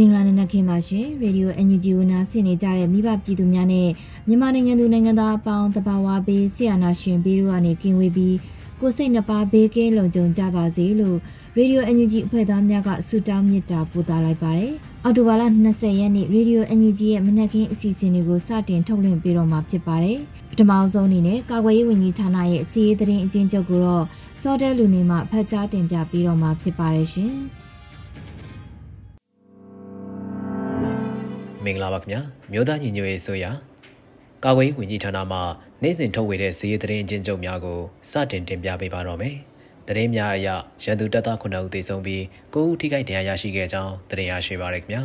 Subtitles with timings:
[0.00, 3.88] မင်္ဂလာနံနက်ခင်းပါရှင်ရေဒီယို NUG ဝန်နာဆင်နေကြတဲ့မိဘပြည်သူများနဲ့
[4.28, 8.36] မြန်မာနိုင်ငံသူနိုင်ငံသားအပေါင်းတဘာဝဘေးဆရာနာရှင်ဘေးတို့ကနေကင်းဝေးပြီး
[8.80, 11.18] ကိုစိတ်နှပါဘေးကင်းလုံခြုံကြပါစေလို့
[11.56, 14.72] ရေဒီယို NUG အဖွဲ့သားများကဆုတောင်းမေတ္တာပို့သလိုက်ပါတယ်။
[15.04, 20.18] အော်တိုဘာလ20ရက်နေ့ရေဒီယို NUG ရဲ့မနက်ခင်းအစီအစဉ်တွေကိုစတင်ထုတ်လွှင့်ပေးတော့မှာဖြစ်ပါတယ်။
[20.50, 24.04] ပထမဆုံးအနေနဲ့ကာကွယ်ရေးဝန်ကြီးဌာနရဲ့စီးရေးသတင်းအကျဉ်းချုပ်ကိုတော့
[24.42, 27.34] စောတဲလူနေမှဖတ်ကြားတင်ပြပေးတော့မှာဖြစ်ပါတယ်ရှင်။
[31.64, 32.20] မင်္ဂလာပါခင်ဗျာ
[32.52, 33.50] မြို့သားညီညွတ်ရေးဆိုရာ
[34.44, 35.38] ကာကွယ်ရေးဝန်ကြီးဌာနမှ
[35.82, 37.80] နိုင်စဉ်ထုတ်ဝေတဲ့ဇီးသတင်းအချင်းချုပ်များကို
[38.10, 39.36] စတင်တင်ပြပေးပါတော့မယ်
[39.86, 40.48] သတင်းများအရ
[40.84, 42.22] ရန်သူတပ်သား9ဦးသေဆုံးပြီး
[42.54, 45.02] 9ဦးထိခိုက်ဒဏ်ရာရရှိခဲ့ကြောင်းသတင်းရရှိပါရခင်ဗျာ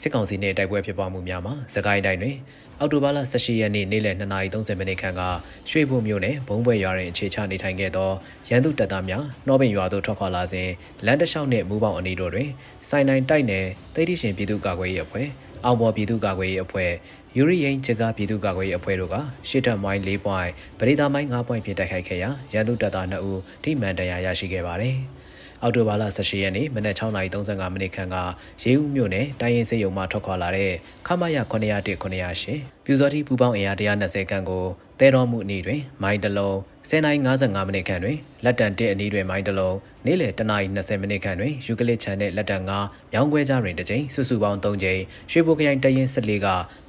[0.00, 2.36] စစ်ကောင်စီနှင့်တိုက်ပွဲဖြစ်ပွားမှုများမှာစကိုင်းတိုင်းတွင်
[2.80, 5.22] အောက်တိုဘာလ18ရက်နေ့နေ့လယ်2:30မိနစ်ခန့်က
[5.70, 8.10] ရွှေဘုံမြို့နယ်ဘုံဘွယ်ရွာတွင်အခြေချနေထိုင်ခဲ့သော
[8.48, 10.68] ရန်သူတပ်သားများနှောပင်ရွာသို့ထွက်ခွာလာစဉ်
[11.06, 12.48] လမ်းတစ်လျှောက်နှင့်မူပေါင်းအနီးတို့တွင်
[12.88, 15.28] စိုင်းနိုင်တိုက်နယ်တိတ်တိရှင်ပြည်သူ့ကာကွယ်ရေးအဖွဲ့
[15.64, 16.90] အောင်ပေါ်ပြည်သူ့ကာကွယ်ရေးအဖွဲ့
[17.36, 19.16] ယူရီယိန်ချက်ကပြည်သူ့ကာကွယ်ရေးအဖွဲ့တို့က
[19.48, 24.96] ရှစ်ထပ်မိုင်း၄ပွိုင်းပရိသာမိုင်း၅ပွိုင်းဖြင့်တိုက်ခိုက်ခဲ့ရာရန်သူတပ်သား2ဦးထိမှန်တရားရရှိခဲ့ပါတယ်။
[25.62, 28.16] အောက်တိုဘာလ18ရက်နေ့မနက်6:35မိနစ်ခန့်က
[28.62, 30.72] ရေးဦးမြို့နယ်တိုင်းရင်စေယုံမှထွက်ခွာလာတဲ့
[31.06, 34.64] ခမရ901 908ပြူစောတိပူပေါင်းအင်အား120ခန့်ကို
[35.00, 36.56] တဲတော်မှုအနီးတွင် မိုင်းတလုံး
[36.90, 45.00] 10:55မိနစ်ခန့်တွင်လက်တန်1အနီးတွင်မိုင်းတလုံးနေ့လယ်10:20မိနစ်ခန့်တွင်ယူကလစ်ချန်နှင့်လက်တန်9မြောင်းခွဲကြားတွင်တစ်ကြိမ်စုစုပေါင်း3ကြိမ်
[45.30, 46.46] ရွှေဘိုခရိုင်တရင်14က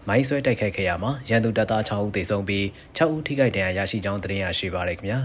[0.08, 2.66] မိုင်းဆွဲတိုက်ခိုက်ခဲ့ရမှာရန်သူတပ်သား6ဦးသေဆုံးပြီး
[2.98, 5.20] 6ဦးထိခိုက်ဒဏ်ရာရရှိကြောင်းသတင်းရရှိပါရခင်ဗျာ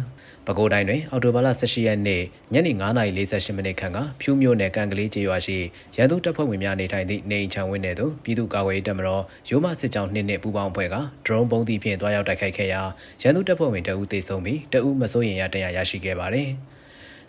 [0.50, 2.22] ပဲခူးတိုင်းတွင်အော်တိုဘာလ18ရက်နေ့
[2.52, 5.58] ညနေ9:48မိနစ်ခန့်ကဖြူးမြို့နယ်ကံကလေးကျေးရွာရှိ
[5.96, 10.96] ရန်သူတပ်ဖွဲ့ဝင်များနေထိုင်သည့်နေအိမ်ချံဝင်းနယ်သို့ပြည်သူ့ကာကွယ်ရေးတပ်မတော်ရိုးမစစ်ကြောင်းနှစ်နှစ်ပူးပေါင်းဖွဲ့က
[11.26, 12.82] ဒရုန်းပုံးသည့်ဖြင့်တွားရောက်တိုက်ခိုက်ခဲ့ရာ
[13.22, 16.50] ရန်သူတပ်ဖွဲ့ဝင်တအုပ်သေဆုံးပြီးတအုပ်မစိုးရင်ရတရားရရှိခဲ့ပါသည်။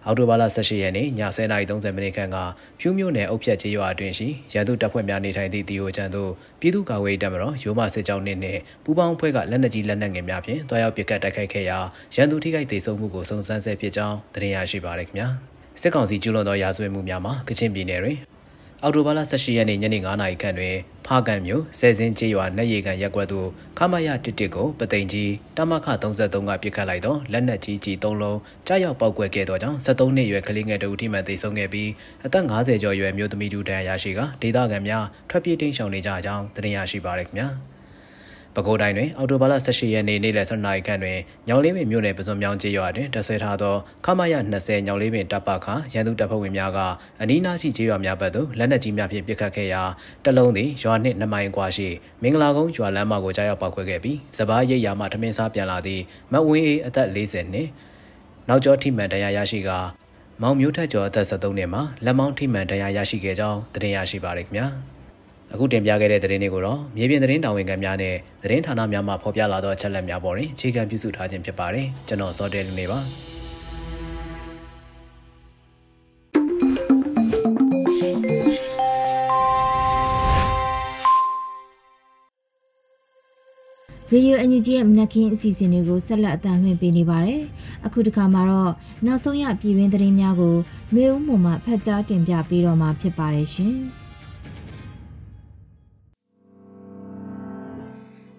[0.05, 1.07] အောက်တိုဘာလ18ရက်နေ့ည
[1.37, 2.37] 10:30မိနစ်ခန့်က
[2.79, 11.77] ဖြူးမြို့နယ်အုပ်ဖြတ်ကျေးရွာအတွင်းရှိရန်သူတပ်ဖွဲ့များနေထိုင်သည့်တီယိုချန်သို့ပြည်သူ့ကာကွယ်ရေးတပ်မတော်ရိုးမစစ်ကြောင်းနှင့်နှင့်ပူးပေါင်းအဖွဲ့ကလက်နက်ကြီးလက်နက်ငယ်များဖြင့်တွားရောက်ပစ်ခတ်တိုက်ခိုက်ခဲ့ရာ
[12.15, 15.27] ရန်သူထိခိုက်ဒေဆုံးမှုကိုစုံစမ်းဆဲဖြစ်ကြောင်းသတင်းရရှိပါရခင်ဗျာ
[15.81, 18.17] စစ်ကောင်စီကျူးလွန်သောရာဇဝတ်မှုများမှာကချင်ပြည်နယ်တွင်
[18.83, 20.75] အော်တိုဘာလ18ရက်နေ့ညနေ9:00နာရီခန့်တွင်
[21.05, 23.47] ဖားကန်မြို့ဆယ်စင်းကျေးရွာနှက်ရီကန်ရက်ကွက်သို့
[23.77, 31.89] ခမရတစ်တစ်ကိုပသိမ်ကြီးတမခ33ကပြစ်ခတ်လိုက်သောလက်နက်ကြီးကြီး3လုံးကြားရောက်ပောက်ကွဲခဲ့သောကြောင့်73နှစ်ရွယ်ကလေးငယ်တဦးထိမှန်သေဆုံးခဲ့ပြီး
[32.25, 37.49] အသက်50ကျော်ရွယ်မျိုးသမီးတူတန်းရရှိကဒေသခံများထွက်ပြေးတိမ်းရှောင်နေကြကြောင်းသိရရှိပါရခင်ဗျာ။
[38.55, 41.17] ပဲခူးတိုင်းတွင်အော်တိုဘာလ18ရက်နေ့နေ့လယ်7နာရီခန့်တွင်
[41.47, 43.75] ညောင်လေးပင်မြို့နယ်ပစွန်မြောင်ကျေးရွာတွင်တဆွဲထားသော
[44.05, 46.79] ခမရ20ညောင်လေးပင်တပ်ပခရန်သူတပ်ဖွဲ့ဝင်များက
[47.21, 49.81] အနီးနားရှိကျေးရွာများဘက်သို့လက်နက်ကြီးများဖြင့်ပစ်ခတ်ခဲ့ရာ
[50.25, 51.87] တလုံးသည်ရွာနှင့်2မိုင်ကွာရှိ
[52.21, 56.01] မင်္ဂလာကုန်းရွာလမ်းမကိုကြားရောက်ပောက်ခွဲခဲ့ပြီးစပားရိပ်ရာမှထမင်းစားပြန်လာသည့်
[56.31, 57.67] မဝင်းအေးအသက်40နှစ်
[58.49, 59.69] နောက်ကျောထိမှန်တရားရရှိက
[60.41, 64.67] မောင်မျိုးထက်ကျော်အသက်73နှစ်မှာလက်မောင်းထိမှန်တရားရရှိခဲ့ကြောင်းသတင်းရရှိပါရခင်ဗျာ။
[65.53, 72.99] အခုတင်ပြခဲ့တဲ့သတင်းတွေကိုတော့မြေပြင်သတင်းတာဝန်ခံများနဲ့သတင်းဌာနများမှဖော်ပြလာသောအချက်အလက်များပေါ်တွင်အခြေခံပြုစုထားခြင်းဖြစ်ပါတယ်ကျွန်တော်စောတဲလူနေပါ
[84.13, 87.41] ရေဒီယိုအန်ယူဂျီရဲ့မနက်ခင်းအစီအစဉ်တွေကိုဆက်လက်အသံလွှင့်ပေးနေပါတယ်။
[87.85, 88.71] အခုတစ်ခါမှာတော့
[89.05, 90.55] နောက်ဆုံးရပြည်တွင်းသတင်းများကို
[90.93, 93.75] နှွေဦးမှမှဖတ်ကြားတင်ပြပေးတော့မှာဖြစ်ပါတယ်ရှင်။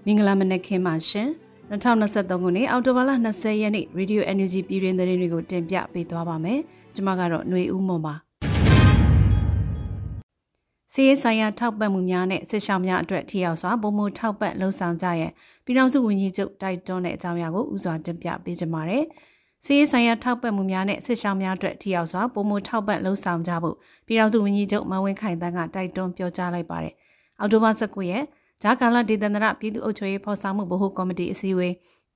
[0.06, 1.28] မင်္ဂလာမနက်ခင်းပါရှင်
[1.70, 6.60] 2023ခုနှစ်အောက်တိုဘာလ20ရက်နေ့ Radio Energy ပြည်တွင်သတင်းတွေကိုတင်ပြပေးသွားပါမယ်
[6.94, 8.14] ကျွန်မကတော့ຫນွေဦးမွန်ပါ
[10.92, 15.32] စီးရေးဆိုင်ရာထောက်ပံ့မှုများနဲ့စစ်ဆောင်များအတွက်ထိရောက်စွာပုံမှုထောက်ပံ့လှုံ့ဆော်ကြရန်
[15.64, 19.04] ပြည်ထောင်စုဝန်ကြီးချုပ်တိုက်တွန်းတဲ့အကြောင်းအရာကိုဥစွာတင်ပြပေးကြပါမယ်
[19.64, 23.76] စီးရေးဆိုင်ရာထောက်ပံ့မှုများနဲ့စစ်ဆောင်များအတွက်ထိရောက်စွာပုံမှုထောက်ပံ့လှုံ့ဆော်ကြဖို့
[24.06, 26.94] ပြည်ထောင်စုဝန်ကြီးချုပ်မန်ဝင်းခိုင်တန်းကတိုက်တွန်းပြောကြားလိုက်ပါတယ်။
[27.38, 28.24] အောက်တိုဘာ19ရက်
[28.62, 31.74] ဂျာကာလာဒေသန္တရပြည်သူ့အုပ်ချုပ်ရေးဖော်ဆောင်မှုဗဟိုကော်မတီအစည်းအဝေး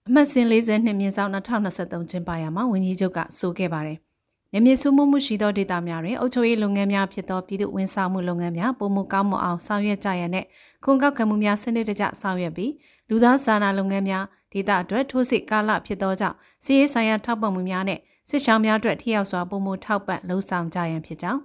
[0.08, 3.98] အမှတ်စဉ်40နှစ်မြင့်ဆောင်2023ကျင်းပရာမှာဝန်ကြီးချုပ်ကဆိုခဲ့ပါတယ်။
[4.52, 10.44] နေမြေစုမှုမှုရှိသောဒေသများတွင်အုပ်ချုပ်ရေးလုပ်ငန်းများဖြစ်သောပြည်သူ့ဝန်ဆောင်မှုလုပ်ငန်းများပုံမှုကောင်းမွန်အောင်ဆောင်ရွက်ကြရန်နဲ့
[10.84, 12.72] ခွန်ကောက်ခံမှုများစနစ်တကျဆောင်ရွက်ပြီး
[13.08, 17.98] လူသားစာနာလုပ်ငန်းများဒေသအတွက်ထိုးစစ်ကာလဖြစ်သောကြောင့်စီးရေးဆိုင်ရာထောက်ပံ့မှုများနဲ့
[18.28, 21.40] စစ်ရှောင်းများအတွက်ထိရောက်စွာပုံမှုထောက်ပံ့လှုံ့ဆော်ကြရန်ဖြစ်ကြောင်း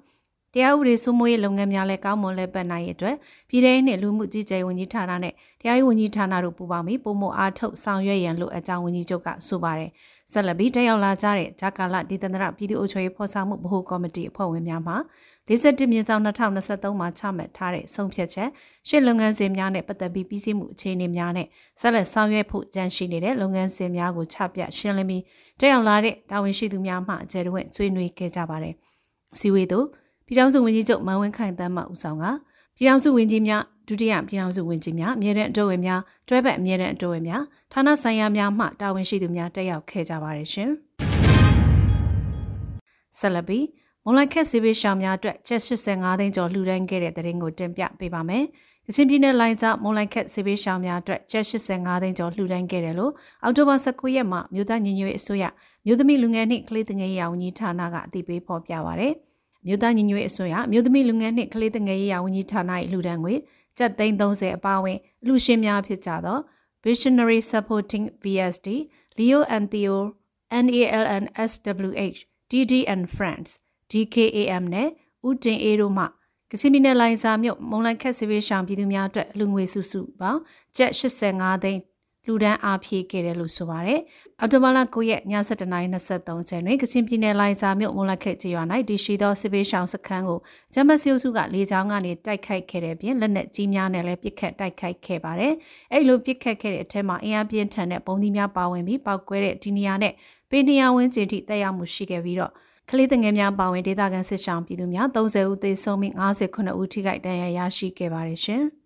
[0.53, 3.15] တရားဥပဒေစိုးမိုးရေးလုပ်ငန်းများလည်းကောင်းမွန်လဲပတ်နိုင်ရတဲ့
[3.50, 9.89] ပြည်ထောင်နှင့်လူမှုကြီးကြပ်ဝန်ကြီးဌာနနဲ့တရားရေးဝန်ကြီးဌာနတို့ပူးပေါင်းပြီးပုံမှုအားထုတ်ဆောင်ရွက်ရန်လိုအကြောင်းဝန်ကြီးချုပ်ကဆိုပါတယ်။
[10.31, 14.95] ဆက်လက်ပြီးတက်ရောက်လာကြတဲ့ဂျာကာလဒေသန္တရပြည်သူ့အုပ်ချုပ်ရေးဖော်ဆောင်မှုဗဟိုကော်မတီအဖွဲ့ဝင်များမှ
[15.48, 18.50] 41မြင်းဆောင်2023မှာချမှတ်ထားတဲ့ဆုံးဖြတ်ချက်
[18.88, 21.48] ရှစ်လုပ်ငန်းစဉ်များနဲ့ပတ်သက်ပြီးပြည်စည်းမှုအခြေအနေများနဲ့
[21.81, 25.24] ဆက်လက်ဆောင်ရွက်ဖို့ကြံရှိနေတဲ့လုပ်ငန်းစဉ်များကိုချပြရှင်းလင်းပြီး
[25.59, 28.74] တက်ရောက်လာတဲ့တာဝန်ရှိသူများမှအကြံဝင့်ဆွေးနွေးခဲ့ကြပါတယ်။
[29.39, 29.88] စီဝေတို့
[30.31, 32.25] ပြည်ထောင်စုဝန်ကြီးချုပ်မန်ဝင်းခိုင်တန်းမှဦးဆောင်က
[32.75, 40.69] ပြည်ထောင်စုဝန်ကြီးများဒုတိယပြည်ထောင်စုဝန်ကြီးများအမြဲတမ်းအတော်ဝင်များတွဲဘက်အမြဲတမ်းအတော်ဝင်များဌာနဆိုင်ရာများမှတာဝန်ရှိသူများတက်ရောက်ခဲ့ကြပါတယ်ရှင်။
[43.19, 43.66] ဆက်လက်ပြီး
[44.04, 48.44] မွန်လိုက်ခက်စီဘေးရှောင်များအတွက်ချက်85သိန်းကျော်လှူဒန်းခဲ့တဲ့တဲ့ရင်ကိုတင်ပြပေးပါမယ်။
[48.88, 53.12] ကချင်ပြည်နယ်လိုင်းစားမွန်လိုက်ခက်စီဘေးရှောင်များအတွက်ချက်85သိန်းကျော်လှူဒန်းခဲ့တယ်လို့
[53.44, 55.44] အောက်တိုဘာ19ရက်မှာမြို့သားညီညွတ်ရေးအစိုးရ
[55.86, 59.16] မြို့သမီးလူငယ်နှင့်ကလေးငယ်ရေးဝန်ကြီးဌာနကအသိပေးဖော်ပြပါရယ်။
[59.66, 63.36] မြို့သားညီညွတ်ရေးအစိုးရမြို့သမီးလူငယ်နှင့်ကလေးငယ်ရေးဝန်ကြီးဌာန၏လှူဒန်းငွေ
[63.78, 66.40] ကျပ်သိန်း30အပါအဝင်အလှူရှင်များဖြစ်ကြသော
[66.84, 68.68] Visionary Supporting VSD,
[69.18, 70.16] Leo and Theo,
[70.52, 72.19] NALN SWH,
[72.52, 73.50] DD and Friends
[73.92, 74.90] DKAM နဲ့
[75.28, 76.06] ဦးတင်အေးတို့မှ
[76.52, 80.40] ကချင်ပြည်နယ်လိုင်စာမြို့မုံလိုက်ခက်စီရေးရှောင်ပြည်သူများအတွက်လူငွေစုစုပေါင်း
[80.78, 81.81] ကျပ်85သိန်း
[82.28, 84.00] လူဒန်းအားဖြည့်ခဲ့တယ်လို့ဆိုပါတယ်။
[84.40, 90.40] အော်တိုဘာလ9ရက်ည7:23ချိန်တွင်ကချင်ပြည်နယ်လိုင်စာမြို့မုံလိုက်ခက်ကျေးရွာ၌တရှိသောစစ်ပေးရှောင်စခန်းကို
[90.74, 95.54] ဂျမတ်စီအုပ်စုကလေကြောင်းကနေတိုက်ခိုက်ခဲ့တဲ့ပြင်လက်နက်ကြီးများနဲ့လည်းပစ်ခတ်တိုက်ခိုက်ခဲ့ပါတယ်။
[95.94, 100.14] အဲ့လိုပစ်ခတ်ခဲ့တဲ့အထက်မှာအင်အားပြင်းထန်တဲ့ပုံသီးများပါဝင်ပြီးပောက်ကွဲတဲ့ဒီနေရာနဲ့
[100.52, 102.52] ပေနေရာဝင်းကျင်ထိတက်ရောက်မှုရှိခဲ့ပြီးတော့
[102.90, 108.64] ကလေးငယ်များပါဝင်ဒေသခံစစ်ရှောင်ပြည်သူများ30ဦးသေဆုံးပြီး59ဦးထိခိုက်ဒဏ်ရာရရှိခဲ့ပါတယ်ရှင်။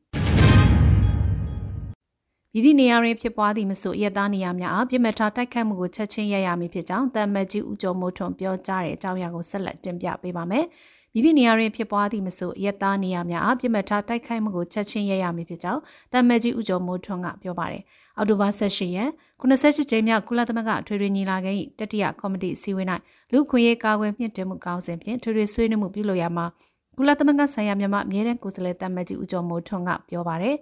[2.57, 10.66] ပြည်သည့်နေရာတွင်ဖြစ်ပွားသည့်မဆိုရက်သားနေရာများအားပြစ်မှတ်ထားတိုက်ခတ်မှုကိုချက်ချင်းရရမည်ဖြစ်ကြောင်းတမ်မတ်ကြီးဦးကျော်မိုးထွန်းပြောကြားတဲ့အကြောင်းအရာကိုဆက်လက်တင်ပြပေးပါမယ်။
[11.13, 15.81] ပြည်သည့်နေရာတွင်ဖြစ်ပွားသည့်မဆိုရက်သားနေရာများအားပြစ်မှတ်ထားတိုက်ခိုက်မှုကိုချက်ချင်းရရမည်ဖြစ်ကြောင်း
[16.13, 17.84] တမ်မတ်ကြီးဦးကျော်မိုးထွန်းကပြောပါတယ်။
[18.18, 19.10] အောက်တိုဘာ18ရက်
[19.42, 22.88] 98ကြိမ်မြောက်ကုလသမဂ္ဂထွေထွေညီလာခံ၏တတိယကော်မတီအစည်းအဝေး၌
[23.31, 26.46] လူခွင့်ရေးကာကွယ်မြင့်တင်မှုကောင်းစဉ်ဖြင့်ထွေထွေဆွေးနွေးမှုပြုလုပ်ရမှာ
[26.98, 30.56] ကုလသမဂ္ဂဆိုင်ရာမြန်မာအမြဲတမ်းကိုယ်စားလှယ်တမတ်ကြီးဦးကျော်မိုးထွန်းကပြောပါရယ်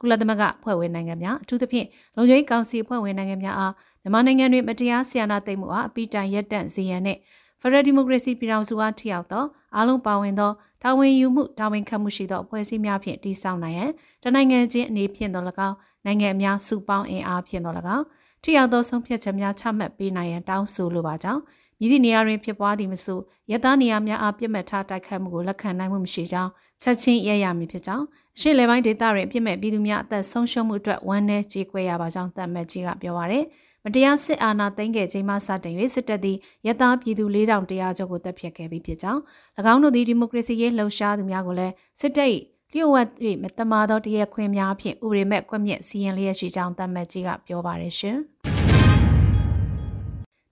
[0.00, 1.86] ကုလသမဂ္ဂဖွဲ့ဝင်နိုင်ငံများအထူးသဖြင့်
[2.16, 3.72] လုံခြုံရေးကောင်စီဖွဲ့ဝင်နိုင်ငံများအား
[4.02, 7.20] မြန်မာနိုင်ငံတွင်မတရားဆီယနာသိမ်းမှုအားအပိတိုင်ရက်တန့်စေရန်နှင့်
[7.60, 9.44] ဖရယ်ဒီမိုကရေစီပြည်ထောင်စုအားထိရောက်သော
[9.76, 10.50] အားလုံးပါဝင်သော
[10.82, 13.90] တာဝန်ယူမှုတာဝန်ခံမှုရှိသောအဖွဲ့အစည်းများဖြင့်တည်ဆောက်နိုင်ရန်
[14.22, 18.04] တနိုင်ငံချင်းအနေဖြင့်သော၎င်းနိုင်ငံများစုပေါင်းအင်အားဖြင့်သော၎င်း
[18.42, 21.40] ထိရောက်သောဆုံးဖြတ်ချက်များချမှတ်ပေးနိုင်ရန်တောင်းဆိုလိုပါကြောင်း
[21.80, 23.18] မြည်သည့်နေရာတွင်ဖြစ်ပွားသည်မဆို
[23.50, 26.50] ရတနေရာများအားပြစ်မှတ်ထားတိုက်ခတ်မှုကိုလက်ခံနိုင်မှုမရှိကြောင်း
[26.82, 28.04] ချက်ချင်းရရမည်ဖြစ်ကြောင်း
[28.40, 33.44] ရှေ့လေပိုင်းဒေသတွင်ပြစ်မဲ့ပြည်သူများအသက်ဆုံးရှုံးမှုအတွက်ဝမ်းနည်းကြေကွဲရပါကြောင်းသတ်မှတ်ကြီးကပြောပါရယ်
[33.84, 36.36] မတရားစစ်အာဏာသိမ်းခဲ့ချိန်မှစတင်၍စစ်တပ်သည်
[36.66, 39.20] ရတပြည်သူ4100ကျော်ကိုတပ်ဖြတ်ခဲ့ပြီးဖြစ်ကြောင်း၎
[39.72, 42.28] င်းတို့သည်ဒီမိုကရေစီရေးလှုပ်ရှားသူများကိုလည်းစစ်တပ်၏
[42.72, 43.08] လျှို့ဝှက်၍
[43.42, 48.18] မတမာသောတရားခွင်များဖြင့်ဥပဒေမဲ့ကွက်မြက်စီရင်လျက်ရှိကြောင်းသတ်မှတ်ကြီးကပြောပါတယ်ရှင်။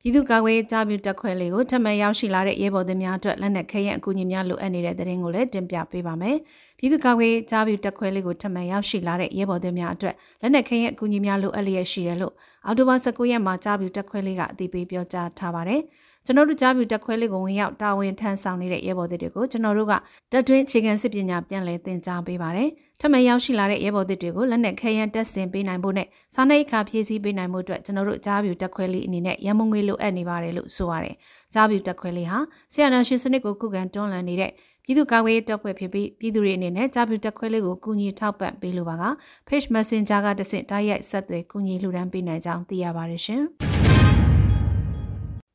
[0.06, 6.36] ပြည်သူ့ကာကွယ်ကြားပြုတက်ခွဲလေးကိုထပ်မံရောက်ရှိလာတဲ့ရဲဘော်သများအတွက်လက်နက်ခဲယံအကူအညီများလိုအပ်နေတဲ့တဲ့ရင်ကိုလည်းတင်ပြပေးပါမယ်။
[6.78, 12.34] ပြည်သူ့ကာကွယ်ကြားပြုတက်ခွဲလေးကိုထပ်မံရောက်ရှိလာတဲ့ရဲဘော်သများအတွက်လက်နက်ခဲယံအကူအညီများလိုအပ်လျက်ရှိတယ်လို့
[12.66, 15.80] အော်တိုဘာ19ရက်မှာကြားပြုတက်ခွဲလေးကအသိပေးပြောကြားထားပါတယ်။
[16.25, 19.92] ကျွန်တော်တို့ကြားပြတက်ခွဲလေးကိုဝင်ရောက်တာဝန်ထမ်းဆောင်နေတဲ့ရဲဘော်တွေကိုကျွန်တော်တို့က
[20.32, 31.14] တက်တွင်းအခြေခံစစ်ပညာပြန်လည်သင်ကြားပေးပါတယ်။ ထပ်မံရောက်ရှိလာတဲ့ရဲဘော်တွေကိုလက်နက်ခဲယမ်းတက်ဆင်ပေးနိုင်ဖို့နဲ့စားနပ်ရိက္ခာဖြည့်ဆည်းပေးနိုင်ဖို့အတွက်ကျွန်တော်တို့ကြားပြတက်ခွဲလေးအနေနဲ့ရန်မုံငွေလိုအပ်နေပါတယ်လို့ဆိုပါတယ်။
[31.54, 32.38] ကြားပြတက်ခွဲလေးဟာ
[32.72, 34.52] ဆီယနာရှင်စနစ်ကိုခုခံတွန်းလှန်နေတဲ့
[34.84, 39.04] ပြည်သူ့ကာကွယ်ရေးတပ်ဖွဲ့ဖြစ်ပြီးပြည်သူတွေအနေနဲ့ကြားပြတက်ခွဲလေးကိုကူညီထောက်ပံ့ပေးလိုပါက
[39.48, 43.44] Page Messenger ကတဆင့်တိုက်ရိုက်ဆက်သွယ်ကူညီလှူဒါန်းပေးနိုင်ကြောင်းသိရပါတယ်ရှင်။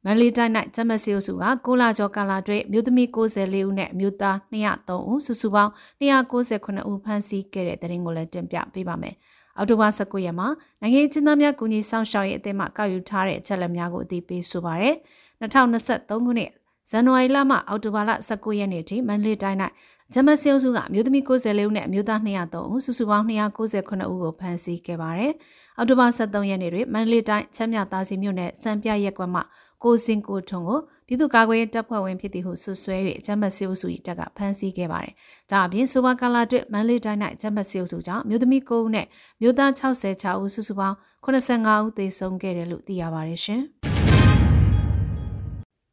[0.06, 9.16] မန်လေးတိုင်း၌ဂျမစီအုပ်စုက6လကျော်ကာလအတွင်းမြို့သမီး94ဦးနဲ့မြို့သား203ဦးစုစုပေါင်း298ဦးဖမ်းဆီးခဲ့တဲ့တဲ့ရင်ကိုလည်းတင်ပြပေးပါမယ်။
[9.58, 10.48] အောက်တိုဘာ19ရက်မှာ
[10.82, 14.96] နိုင်ငံချင်းသားများကူညီဆောင်ရှောက်ရေးအသင်းမှကောက်ယူထားတဲ့အချက်အလက်များကိုအသိပေးဆိုပါရယ်။
[15.42, 16.52] 2023ခုနှစ်
[16.90, 19.60] ဇန်နဝါရီလမှအောက်တိုဘာလ19ရက်နေ့ထိမန်လေးတိုင်း၌
[20.14, 25.34] ဂျမစီအုပ်စုကမြို့သမီး94ဦးနဲ့မြို့သား203ဦးစုစုပေါင်း298ဦးကိုဖမ်းဆီးခဲ့ပါတယ်။
[25.78, 29.42] အောက်တိုဘာ23ရက်နေ့တွင်မန္တလေးတိုင်းချမ်းမြသာစီမြို့နယ်စံပြရက်ကွက်မှ
[29.84, 35.14] ကိုစင်ကိုထွန်းကိုပြည်သူ့ကာကွယ်ရေးတပ်ဖွဲ့ဝင်ဖြစ်သည်ဟုဆွဆွဲ၍အကြမ်းဖက်စစ်အုပ်စု၏တပ်ကဖမ်းဆီးခဲ့ပါတယ်။
[35.52, 39.08] ဒါအပြင်ဆိုပါကာလာတွင်မန္တလေးတိုင်း၌အကြမ်းဖက်စစ်အုပ်စုကြောင့်မြို့သမီး9ဦးနဲ့
[39.42, 40.96] မြို့သား66ဦးစုစုပေါင်း
[41.26, 43.62] 85ဦးသေဆုံးခဲ့တယ်လို့သိရပါတယ်ရှင်။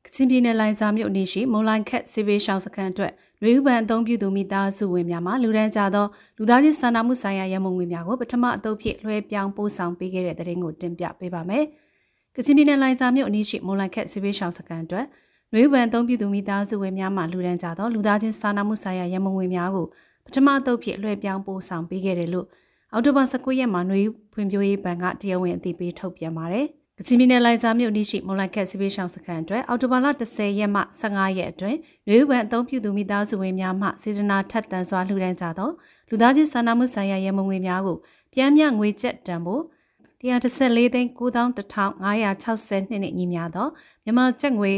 [0.07, 6.07] ကချင်ပြည်နယ်လိုင်စာမြို့နေရှိမုံလိုင်ခက်စီဗေးရှောင်းစခန်းအတွက်နွေဥပန်အသုံးပြုသူမိသားစုဝင်များမှလူဒန်းကြသော
[6.39, 11.65] လူသားချင်းစာနာမှုဆိုင်ရာရမုံငွေများကိုပထမအသုတ်ဖြစ်လွှဲပြောင်းပို့ဆောင်ပေးခဲ့တဲ့တဲ့ရင်ကိုတင်ပြပေးပါမယ်။
[12.41, 15.07] ကချင်ပြည်နယ်လိုင်စာမြို့အနီးရှိမုံလိုင်ခက်စီဗေးရှောင်းစခန်းအတွက်
[15.53, 19.87] နွေဥပန်အသုံးပြုသူမိသားစုဝင်များမှလူဒန်းကြသောလူသားချင်းစာနာမှုဆိုင်ရာရမုံငွေများကို
[20.25, 22.47] ပထမအသုတ်ဖြစ်လွှဲပြောင်းပို့ဆောင်ပေးခဲ့တယ်လို့
[22.93, 24.03] အော်တိုဘာ19ရက်မှာနွေ
[24.33, 26.67] ဖွံ့ဖြိုးရေးဘဏ်ကတရားဝင်အသိပေးထုတ်ပြန်ပါတယ်။
[26.99, 31.79] ကချင်ပြည်နယ်လိုင်ဇာမြို့နီးရှိမွန်လိုက်ခက်စီဗေးရှောင်းစခန်းအတွက်အော်တိုဘာလ10ရက်မှ15ရက်အတွင်း
[32.09, 35.71] ရွေးဝန်အသုံးပြုသူမိသားစုဝင်များမှစေတနာထက်သန်စွာလှူဒန်းကြသော
[36.09, 37.97] လူသားချင်းစာနာမှုဆိုင်ရာရမုံငွေများကို
[38.35, 39.63] ပြန်မြငွေကျပ်တန်ဖို့
[40.23, 43.69] 114သိန်း9562နဲ့ညီမျှသော
[44.05, 44.73] မြန်မာကျပ်ငွေ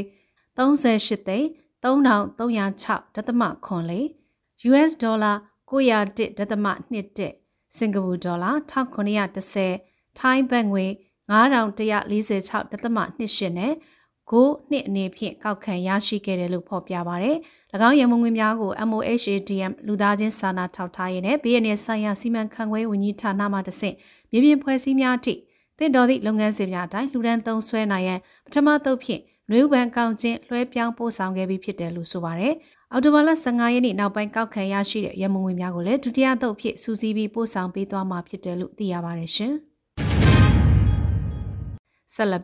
[0.56, 1.46] 38သိန်း
[1.82, 4.06] 3306ဒသမခွန်လေး
[4.68, 5.32] US ဒေါ်လာ
[5.70, 6.66] 901ဒသမ
[7.20, 10.86] 21စင်ကာပူဒေါ်လာ1910ထိုင်းဘတ်ငွေ
[11.30, 13.72] 9146ဒသမ28နဲ့
[14.32, 17.30] ကိုနှစ်အနေဖြင့်ကောက်ခံရရှိခဲ့တယ်လို့ဖော်ပြပါဗျ။၎
[17.88, 23.94] င်းရမုံငွေများကို MOHADM လူသားချင်းစာနာထောက်ထားရေးနဲ့ BNN ဆိုင်ရာစီမံခန့်ခွဲဝန်ကြီးဌာနမှတဆင့်
[24.30, 25.34] မြေပြင်ဖွဲ့စည်းများအထိ
[25.78, 32.54] တင့်တော်သည့်လုပ်ငန်းစဉ်များအတိုင်းလူဒန်းသုံးဆွဲနိုင်ရန်ပထမသုတ်ဖြင့်နှွေးပန်ကောင်ချင်းလွှဲပြောင်းပို့ဆောင်ခဲ့ပြီးဖြစ်တယ်လို့ဆိုပါရယ်။
[32.92, 39.52] အော်တိုဘာလ15ရက်နေ့နောက်ပိုင်းကောက်ခံရရှိတဲ့ရမုံငွေများကိုလည်းဒုတိယသုတ်ဖြစ်စူးစီးပြီးပို့ဆောင်ပေးသွားမှာဖြစ်တယ်လို့သိရပါတယ်ရှင်။
[42.14, 42.42] ဆက်လက်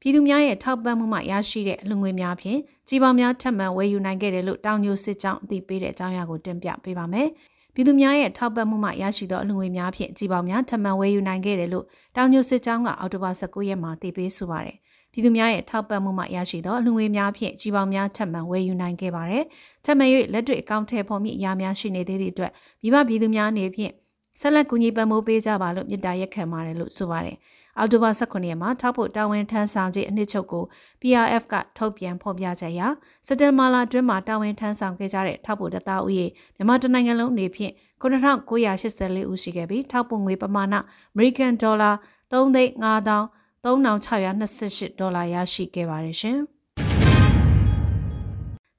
[0.00, 7.28] ပြီးပြည်သူများရဲ့ထောက်ပံ့မှုမှရရှိတဲ့အလူငွေများဖြင့်ကြီးပေါင်းများထပ်မံဝယ်ယူနိုင်ခဲ့တယ်လို့တောင်ညိုစစ်ကြောင်းအသိပေးတဲ့အကြောင်းအရာကိုတင်ပြပေးပါမယ်။
[7.74, 11.84] ပြည်သူများရဲ့ထောက်ပံ့မှုမှရရှိသောအလူငွေများဖြင့်ကြီးပေါင်းများထပ်မံဝယ်ယူနိုင်ခဲ့တယ်လို့
[12.16, 14.76] တောင်ညိုစစ်ကြောင်းကအောက်တိုဘာ19ရက်မှာသိပေးဆိုပါတယ်။
[15.12, 19.44] ပြည်သူများရဲ့ထောက်ပံ့မှုမှရရှိသောအလူငွေများဖြင့်ကြီးပေါင်းများထပ်မံဝယ်ယူနိုင်ခဲ့ပါတယ်။
[19.84, 22.52] ထပ်မံ၍လက်တွေ့အကောင့်ထဲပေါ်မြင့်အရာများရှိနေသေးသည့်အတွက်
[22.82, 23.92] မိဘပြည်သူများအနေဖြင့်
[24.40, 27.36] ဆက်လက်ကူညီပံ့ပိုးပေးကြပါလို့မြစ်တာရက်ခံပါတယ်လို့ဆိုပါတယ်။
[27.78, 30.64] အောက်တိုဘာ18ရက်မှာထောက်ဖို့တာဝန်ထမ်းဆောင်ခြင်းအနှစ်ချုပ်ကို
[31.00, 32.82] PRF ကထုတ်ပြန်ဖော်ပြချက်အရ
[33.26, 40.74] စက်တင်ဘာလအတွင်းမှာတာဝန်ထမ်းဆောင်ခဲ့ကြတဲ့ထောက်ဖို့တသားဦးရေမြန်မာတနိုင်ငံလုံးအနေဖြင့်9984ဦးရှိခဲ့ပြီးထောက်ဖို့ငွေပမာဏ
[41.14, 41.94] American Dollar
[42.32, 46.38] 3,5628ဒေါ်လာရရှိခဲ့ပါတယ်ရှင်။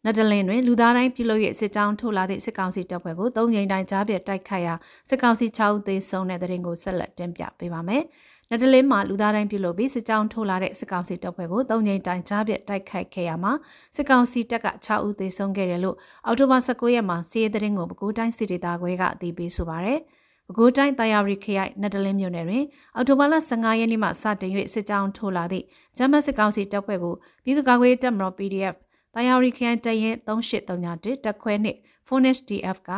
[0.05, 4.73] နက်ဒလန်တွင်လူသားတိုင်းပြုလုပ်၍စစ်ကြောင်းထုတ်လာသည့်စစ်ကောင်စီတပ်ဖွဲ့ကို၃ကြိမ်တိုင်ကြားပြတိုက်ခိုက်ရာ
[5.09, 8.03] စစ်ကောင်စီ6ဦးသေဆုံးတဲ့တဲ့ရင်ကိုဆက်လက်တင်ပြပေးပါမယ်။
[8.51, 13.51] လက်တလင်းမှာလူသားတိုင်းပြုလုပ်ပြီးစစ်ကြောင်းထုတ်လာတဲ့စစ်ကောင်စီတပ်ဖွဲ့ကိုသုံးကြိမ်တိုင်ကြားပြတိုက်ခိုက်ခဲ့ရမှာ
[13.95, 19.99] စစ်ကောင်စီတပ်က6ဦးသေဆုံးခဲ့တယ်လို့အောက်တိုဘာ19ရက်မှာစီးရဲသတင်းကိုပဲခူးတိုင်းစစ်ဒေသခွဲကအသိပေးဆိုပါရယ်
[20.47, 22.65] ပဲခူးတိုင်းတာယာရီခရိုင်နက်တလင်းမြို့နယ်တွင်
[22.95, 25.65] အော်တိုဘာလ15ရက်နေ့မှစတင်၍စစ်ကြောင်းထိုးလာသည့်
[25.97, 28.75] ဂျမတ်စစ်ကောင်စီတပ်ဖွဲ့ကိုပြည်သူ့ကာကွယ်တပ်မတော် PDF
[29.15, 31.77] တာယာရီခရိုင်တရင်3831တက်ခွဲနှင့်
[32.07, 32.91] Fonish DF က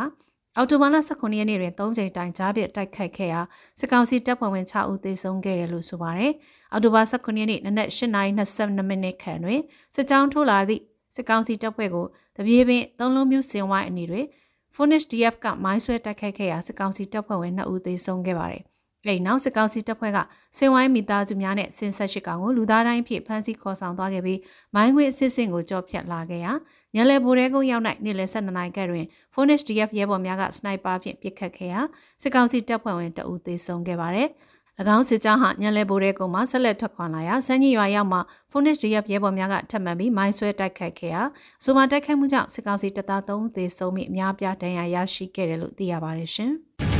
[0.56, 3.40] အော်တိုဘာလ18ရက်နေ့တွင်၃ကြိမ်တိုင်ကြားပြတိုက်ခိုက်ခဲ့ရာ
[3.78, 6.32] စစ်ကောင်စီတပ်ဖွဲ့ဝင်6ဦးသေဆုံးခဲ့တယ်လို့ဆိုပါတယ်။
[6.72, 9.60] အော်တိုဘာ18ရက်နေ့နနက်8:22မိနစ်ခန့်တွင်
[9.94, 10.82] စစ်ကြောင်းထိုးလာသည့်
[11.14, 12.06] စစ်ကောင်စီတပ်ဖွဲ့ကို
[12.36, 14.26] တပြေးပင်သုံးလုံးမျိုးစင်ဝိုင်းအနီးတွင်
[14.74, 18.62] Furnish DF ကမိုင်းဆွဲတိုက်ခိုက်ခဲ့ရာစစ်ကောင်စီတပ်ဖွဲ့ဝင်2ဦးသေဆုံးခဲ့ပါတယ်။
[19.04, 20.18] အဲဒီနောက်စစ်ကောင်စီတပ်ဖွဲ့က
[20.58, 24.40] စင်ဝိုင်းမိသားစုများနဲ့ဆင်ဆက်ရှိကောင်ကိုလူသားတိုင်းဖြစ်ဖမ်းဆီးခေါ်ဆောင်သွားခဲ့ပြီး
[24.74, 26.52] မိုင်းခွေအစစ်စင်ကိုကြော့ဖြတ်လာခဲ့ရာ
[26.96, 31.80] ညလယ်ဘိုရဲကုန်းရောက်၌နေ့လယ်12နာရီခန့်တွင် Phoenix DF ရဲဘော်များကစနိုက်ပါဖြင့်ပစ်ခတ်ခဲ့ရာ
[32.22, 34.28] စစ်ကောင်စီတပ်ဖွဲ့ဝင်တအူသေဆုံးခဲ့ပါတယ်။၎
[34.96, 38.18] င်းစစ်ကြောင်းဟာညလယ်ဘိုရဲကုန်းမှာဆက်လက်ထွက်ခွာလာရာစန်းကြီးရွာရောက်မှ
[38.50, 41.22] Phoenix DF ရဲဘော်များကထပ်မံပြီးမိုင်းဆွဲတိုက်ခိုက်ခဲ့ရာ
[41.64, 46.52] ဆိုမာတိုက်ခိုက်မှုကြောင့်စစ်ကောင်စီတပ်သား3ဦးသေဆုံးပြီးအများပြားဒဏ်ရာရရှိခဲ့တယ်လို့သိရပါတယ်ရှင်။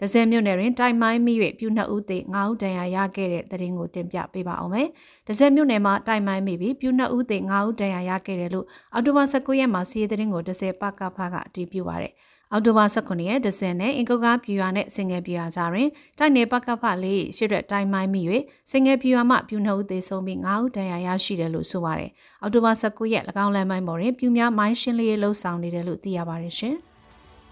[0.00, 4.88] ဒဇယ်မြို့နယ်တွင်တိုင်မိုင်းမိ၍ပြူနှစ်ဦးသေ၅ဦးဒဏ်ရာရခဲ့တဲ့တဲ့ရင်ကိုတင်ပြပေးပါအောင်မယ်။
[5.28, 12.14] ဒဇယ်မြို့နယ်မှာတိုင်မိုင်းမိပြီးပြူနှစ်ဦးသေ၅ဦးဒဏ်ရာရခဲ့တယ်လို့အော်တိုဘာ19ရက်မှာစီးရဲတဲ့ရင်ကိုဒဇယ်ပကဖကအတည်ပြုပါရယ်။
[12.52, 18.22] အော်တိုဘာ19ရက်ဒဇယ်နဲ့အင်ကုတ်ကားပြူရွာနဲ့စင်ငယ်ပြူရွာကြားတွင်တိုက်နယ်ပကဖလေးရှစ်ရက်တိုင်မိုင်းမိ၍
[18.70, 22.10] စင်ငယ်ပြူရွာမှပြူနှစ်ဦးသေဆုံးပြီး၅ဦးဒဏ်ရာရရှိတယ်လို့ဆိုပါရယ်။
[22.42, 26.76] အော်တိုဘာ19ရက်၎င်းလမ်းမိုင်းပေါ်တွင်ပြူများမိုင်းရှင်းလေးလှုပ်ဆောင်နေတယ်လို့သိရပါတယ်ရှင်။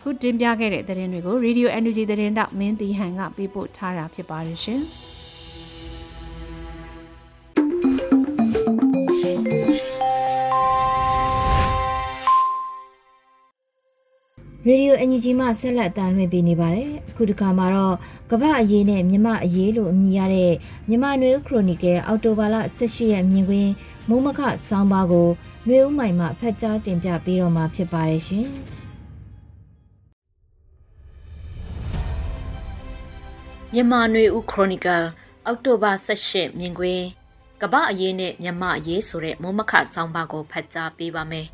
[0.02, 4.82] ခုတင်ပြခဲ့တဲ့သတင်းတွေကို Radio Energy သတင်းတောက်မင်းတီဟန်ကပေးပို့ထားတာဖြစ်ပါတယ်ရှင်။
[14.66, 17.96] ရေဒီယိုအန်ဂျီမှဆက်လက်အသံလွှင့်ပေးနေပါတယ်။အခုဒီခါမှာတော့
[18.30, 20.52] ကမ္ဘာအရေးနဲ့မြမအရေးလို့အမည်ရတဲ့
[20.88, 23.70] မြမနွေဦးခရိုနီကယ်အော်တိုဘာလ18ရက်မြင်ကွင်း
[24.08, 25.28] မုံမခဆောင်းပါးကို
[25.66, 28.48] နွေဦးမိုင်မှဖတ်ကြားတင်ပြပေးတော့မှာဖြစ်ပါတယ်ရှင်။
[33.74, 35.04] မြန်မာနွေဦးခရိုနီကယ်
[35.46, 37.04] အောက်တိုဘာ18မြင်ကွင်း
[37.60, 41.46] ကကပအရေးနဲ့မြမအရေးဆိုတဲ့မုံမခဆောင်းပါးကိုဖတ်ကြားပေးပါမယ်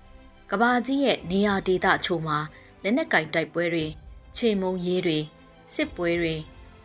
[0.50, 2.38] ။ကဘာကြီးရဲ့နေရာဒေသချို့မှာ
[2.82, 3.86] လက်နက်ကင်တိုက်ပွဲတွေ
[4.36, 5.18] ခြေမုံရေးတွေ
[5.74, 6.34] စစ်ပွဲတွေ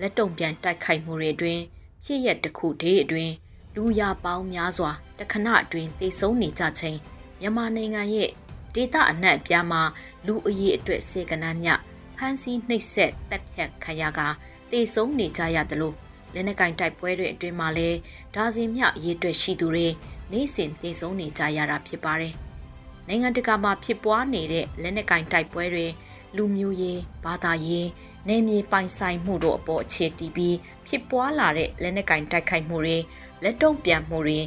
[0.01, 1.61] လက်တုံပြန်တိုက်ခိုက်မှုတွေအတွင်း
[2.05, 3.33] ဖြစ်ရက်တစ်ခုတည်းအတွင်း
[3.75, 6.97] လူရပေါင်းများစွာတခဏအတွင်းတိတ်ဆုံးနေကြချိန်
[7.39, 8.29] မြန်မာနိုင်ငံရဲ့
[8.75, 9.81] ဒေသအနှံ့ပြားမှာ
[10.25, 11.69] လူအရေးအတွက်စေကနန်းမြ
[12.17, 14.21] ဖမ်းဆီးနှိပ်စက်တပ်ဖြတ်ခံရက
[14.71, 15.95] တေဆုံးနေကြရတယ်လို့
[16.33, 17.89] လက်နက်ကင်တိုက်ပွဲတွေအတွင်းမှာလဲ
[18.35, 19.87] ဒါဇင်မြအရေးအတွက်ရှိသူတွေ
[20.31, 22.33] နေ့စဉ်တေဆုံးနေကြရတာဖြစ်ပါတယ်။
[23.07, 25.87] နိုင်ငံတကာမှာဖြစ်ပွားနေတဲ့လက်နက်ကင်တိုက်ပွဲတွေ
[26.35, 27.87] လူမျိုးရေးဘာသာရေး
[28.27, 30.55] နယ်မြေပိုင်ဆိုင်မှုတို့အပေါ်အခြေတည်ပြီး
[30.87, 32.97] ဖြစ်ပွားလာတဲ့လက်နက်ကင်တိုက်ခိုက်မှုတွေ
[33.43, 34.39] လက်တုံ့ပြန်မှုတွေ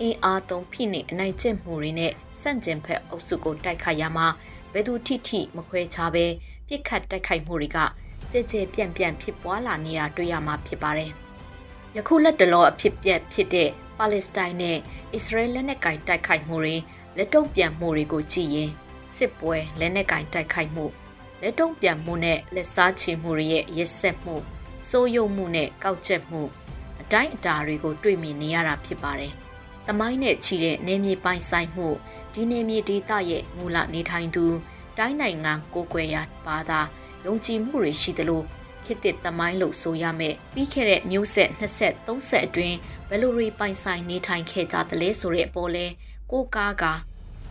[0.00, 4.26] အင်အားသုံးဖိနှိပ်အနိုင်ကျင့်မှုတွေနဲ့စန့်ကျင်ဖက်အုပ်စုကိုတိုက်ခိုက်ရမှာ
[4.72, 6.24] ဘယ်သူထိထိမခွဲခြားပဲ
[6.68, 7.78] ပြစ်ခတ်တိုက်ခိုက်မှုတွေက
[8.32, 11.10] ကြဲကြဲပြန့်ပြန့်ဖြစ်ပွားလာနေတာတွေ့ရမှာဖြစ်ပါတယ်။
[11.96, 13.68] ယခုလက်တလောအဖြစ်ပြက်ဖြစ်တဲ့
[13.98, 14.78] ပါလက်စတိုင်းနဲ့
[15.14, 16.76] အစ္စရေးလက်နက်ကင်တိုက်ခိုက်မှုတွေ
[17.16, 18.70] လက်တုံ့ပြန်မှုတွေကိုကြည့်ရင်
[19.16, 20.84] စစ်ပွဲလက်နက်ကင်တိုက်ခိုက်မှု
[21.42, 24.34] လက်တုံ့ပြန်မှုနဲ့လက်စားချေမှုတွေရဲ့ရက်ဆက်မှု
[24.88, 26.42] စိုးရုံမှုနဲ့ကောက်ချက်မှု
[27.00, 29.32] အတိုင်းအတာတွေကိုတွေ့မြင်နေရတာဖြစ်ပါတယ်။
[29.86, 31.88] တမိုင်းနဲ့ချီတဲ့နေမြေပိုင်ဆိုင်မှု
[32.32, 34.46] ဒီနေမြေဒေသရဲ့မူလနေထိုင်သူ
[34.98, 36.80] တိုင်းနိုင်ငံကိုကွယ်ရာဘာသာ
[37.26, 38.42] ယုံကြည်မှုတွေရှိသလို
[38.84, 42.76] ခေတ်သစ်တမိုင်းလို့ဆိုရမယ်ပြီးခဲ့တဲ့မျိုးဆက်20 30အတွင်း
[43.08, 45.86] ဘယ်လိုတွေပိုင်ဆိုင်နေထိုင်ခဲ့ကြသလဲဆိုတဲ့အပေါ်လဲ
[46.30, 46.84] ကိုကားက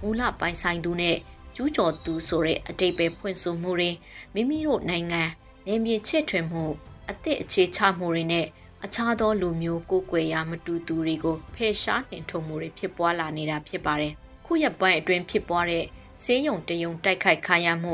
[0.02, 1.18] မူလပိုင်ဆိုင်သူနဲ့
[1.56, 3.92] ကျူးကျော်သူဆိုတဲ့အတိတ်ပဲဖွင့်ဆိုမှုတွေ
[4.34, 5.22] မိမိတို့နိုင်ငံ
[5.68, 6.64] နေမြေချဲ့ထွင်မှု
[7.10, 8.46] အသည့်အခြေချမှုတွေနဲ့
[8.84, 14.14] အခြားသောလူမျိုးကိုယ်ွယ်ရာမတူသူတွေကိုဖယ်ရှားနှင်ထုတ်မှုတွေဖြစ်ပွားလာနေတာဖြစ်ပါတယ်။
[14.46, 15.86] ခုရက်ပိုင်းအတွင်းဖြစ်ပွားတဲ့
[16.24, 17.94] ဆေးရုံတယုံတိုက်ခိုက်ခါရမှု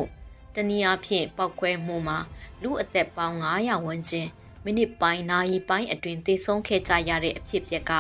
[0.55, 2.17] တနည်းအားဖြင့်ပောက်ကွဲမှုမှာ
[2.61, 4.27] လူအသက်ပေါင်း900ဝန်းကျင်
[4.63, 7.91] မိနစ်ပိုင်းနာရီပိုင်းအတွင်းသေဆုံးခဲ့ကြရတဲ့အဖြစ်အပျက်က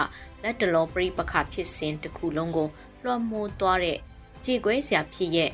[0.43, 2.67] လက်တလောပရိပခဖြစ်စဉ်တစ်ခုလုံးကို
[3.03, 3.97] လွှမ်းမိုးသွားတဲ့
[4.45, 5.51] ကြေကွဲစရာဖြစ်ရဲ့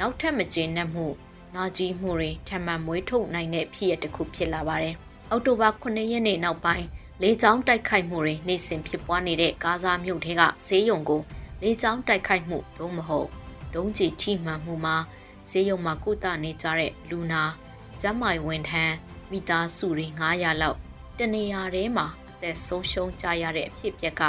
[0.00, 1.06] နောက်ထပ်မကျေနပ်မှု
[1.54, 4.94] နာကြီးမှုတွေထပ်မံမွေးထုတ်နိုင်တဲ့ဖြစ်ရတစ်ခုဖြစ်လာပါတယ်။
[5.30, 6.86] အောက်တိုဘာ9ရက်နေ့နောက်ပိုင်း
[7.22, 11.20] လေကြောင်းတိုက်ခိုက်မှုတွေနေ့စဉ်ဖြစ်ပွားနေတဲ့ဂါဇာမြို့ထဲကဈေးရုံကို
[11.62, 13.28] လေကြောင်းတိုက်ခိုက်မှုသို့မဟုတ်
[13.74, 14.96] ဒုံးကျည်ထိမှန်မှုမှာ
[15.48, 17.42] ဈေးရုံမှာကုသနေကြတဲ့လူနာ
[18.00, 18.94] ကျမ်းမာရေးဝန်ထမ်း
[19.30, 20.78] မိသားစုတွေ900လောက်
[21.18, 24.22] တနေရာထဲမှာအသက်ဆုံးရှုံးကြရတဲ့အဖြစ်အပျက်က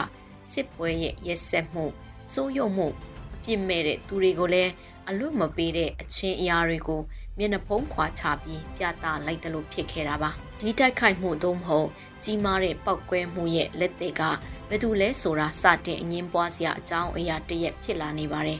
[0.51, 1.85] စစ်ပွဲရဲ့ရက်ဆက်မှု
[2.33, 2.87] စိုးရုံမှု
[3.35, 4.71] အပြစ်မဲ့တဲ့သူတွေကိုလည်း
[5.09, 7.01] အလွတ်မပေးတဲ့အချင်းအရာတွေကို
[7.37, 11.87] မျက်နှာဖုံးခွာချပြီးပြသလိုက်တယ်လို့ဖြစ်ခဲ့တာပါဒီတိုက်ခိုက်မှုသို့မဟုတ်
[12.23, 14.21] ကြီးမားတဲ့ပောက်ကွဲမှုရဲ့လက်သေးက
[14.69, 18.59] ဘယ်သူလဲဆိုတာစတင်အငင်းပွားစရာအကြောင်းအရာတရက်ဖြစ်လာနေပါတယ်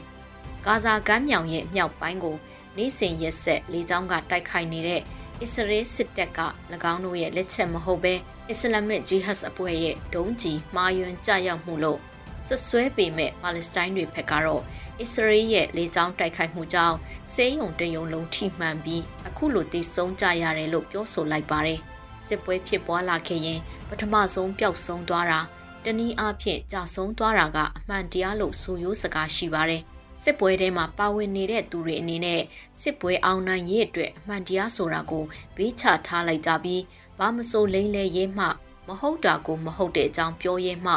[0.66, 2.36] ဂါဇာကမ်းမြောင်ရဲ့မြောက်ပိုင်းကို
[2.76, 5.00] နေစဉ်ရက်ဆက်လေကြောင်းကတိုက်ခိုက်နေတဲ့
[5.42, 6.40] အစ္စရေးစစ်တပ်က၎
[6.92, 8.14] င်းတို့ရဲ့လက်ချက်မဟုတ်ဘဲ
[8.50, 12.00] အစ္စလာမစ်ဂျီဟတ်အဖွဲ့ရဲ့ဒုံးကျည်မှားယွင်းကြရောက်မှုလို့
[12.46, 14.62] ဆွဆွဲပေမဲ့ပါလက်စတိုင်းတွေဘက်ကတော့
[15.00, 16.96] အစ္စရေးရဲ့လေကြောင်းတိုက်ခိုက်မှုကြောင့်
[17.34, 21.80] စေယုံတယုံလုံးထိမှန်ပြီးအခုလိုတည်ဆုံးကြရတယ်လို့ပြောဆိုလိုက်ပါတယ်
[22.26, 25.40] စစ်ပွဲဖြစ်ပွားလာခဲ့ရင်ပထမဆုံးပျောက်ဆုံးသွားတာ
[25.84, 29.82] တနည်းအားဖြင့်ကြာဆုံးသွားတာကအမှန်တရားလို့ဆိုရိုးစကားရှိပါတယ်
[30.24, 32.40] စစ်ပွဲထဲမှာပါဝင်နေတဲ့သူတွေအနေနဲ့
[32.80, 35.24] စစ်ပွဲအောင်နိုင်ရေးအတွက်အမှန်တရားဆိုတာကို
[35.56, 36.82] ဘေးချထားလိုက်ကြပြီး
[37.18, 38.46] ဘာမဆိုလိမ့်လဲရေးမှ
[38.88, 40.92] မဟုတ်တာကိုမဟုတ်တဲ့အကြောင်းပြောရဲမှ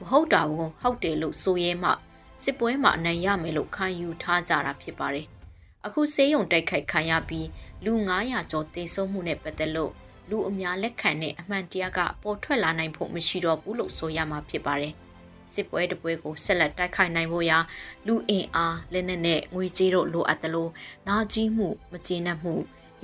[0.00, 1.90] မဟုတ်တာကိုဟုတ်တယ်လို့ဆိုရဲမှ
[2.44, 5.26] စစ်ပွဲမှာအနိုင်ရမယ်လို့ခံယူထားကြတာဖြစ်ပါတယ်။
[5.86, 7.48] အခုဆေးရုံတိုက်ခိုက်ခံရပြီး
[7.84, 9.92] လူ900ကျော်သေဆုံးမှုနဲ့ပတ်သက်လို့
[10.30, 14.94] လူအများလက်ခံတဲ့အမှန်တရားကပေါ်ထွက်လာနိုင်ဖို့မရှိတော့ဘူးလို့ဆိုရမှာဖြစ်ပါတယ်။
[15.54, 17.58] စစ်ပွဲတပွဲကိုဆက်လက်တိုက်ခိုက်နိုင်ဖို့ရာ
[18.06, 20.68] လူအင်အားလက်နက်နဲ့ငွေကြေးတို့လိုအပ်သလို
[21.08, 22.54] နာကြီးမှုမကျေနပ်မှု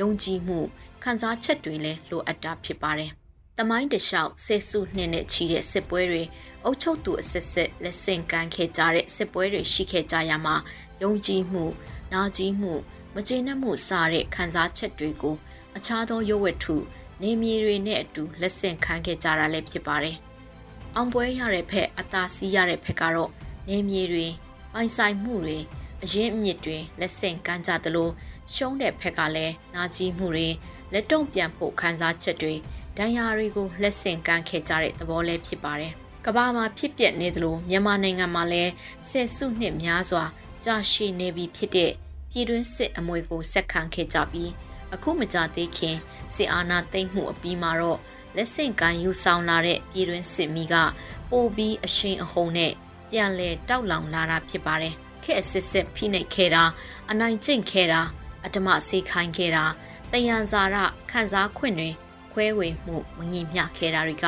[0.00, 0.58] ယုံကြည်မှု
[1.02, 3.10] ခံစားချက်တွေလည်းလိုအပ်တာဖြစ်ပါတယ်။
[3.58, 6.22] တမိုင်းတလျှောက်ဆဲစုနှစ်နဲ့ချီတဲ့စစ်ပွဲတွေ
[6.64, 10.56] အုပ်ချုပ်သူအစစ်စစ်လက်ဆင့်ကမ်းခဲ့ကြတဲ့စစ်ပွဲတွေရှိခဲ့ကြရမှာ
[11.02, 11.64] ယုံကြည်မှု
[12.12, 12.72] နာကြီးမှု
[13.14, 15.36] မကျေနပ်မှုစတဲ့ခံစားချက်တွေကို
[15.76, 16.76] အခြားသောရုပ်ဝတ္ထု
[17.22, 20.16] နေမြေတွေနဲ့အတူလက်ဆင့်ခံခဲ့ကြတာလည်းဖြစ်ပါတယ်။
[20.96, 23.30] အောင်ပွဲရတဲ့ဖက်အသာစီးရတဲ့ဖက်ကတော့
[23.68, 24.26] နေမြေတွေ
[24.72, 25.58] ပိုင်ဆိုင်မှုတွေ
[26.02, 28.08] အရင်အမြစ်တွေလက်ဆင့်ကမ်းကြသလို
[28.54, 30.48] ရှုံးတဲ့ဖက်ကလည်းနာကြီးမှုတွေ
[30.92, 32.54] လက်တုံ့ပြန်ဖို့ခံစားချက်တွေ
[32.96, 35.92] ဒဏ်ရာတွေကိုလက်ဆင့်ကမ်းခဲ့ကြတဲ့သဘောလည်းဖြစ်ပါတယ်။
[36.26, 38.72] ကမ္ဘာမှာဖြစ်ပျက်နေသလိုမြန်မာနိုင်ငံမှာလည်း
[39.08, 40.24] ဆယ်စုနှစ်များစွာ
[40.64, 41.92] ကြာရှည်နေပြီဖြစ်တဲ့
[42.30, 44.50] ပြည်တွင်းစစ်အမွေကိုဆက်ခံခဲ့ကြပြီး
[44.94, 45.96] အခုမကြသေးခင်
[46.34, 47.98] စစ်အာဏာသိမ်းမှုအပြီးမှာတော့
[48.36, 50.74] လက်ဆင့်ကမ်းယူဆောင်လာတဲ့ပြည်တွင်းစစ်မီက
[51.30, 52.72] ပိုပြီးအရှိန်အဟုန်နဲ့
[53.10, 56.64] ပြန်လည်တောက်လောင်လာတာဖြစ်ပါတယ်။ခက်အစစ်စစ်ဖိနှိပ်ခဲ့တာ
[57.10, 58.00] အနိုင်ကျင့်ခဲ့တာ
[58.44, 59.64] အတ္တမစေခိုင်းခဲ့တာ
[60.12, 60.76] တယံဇာရ
[61.10, 61.90] ခန်းစားခွင့်တွေ
[62.32, 64.26] ခွဲဝေမှုမငြိမျှခဲ့တာတွေက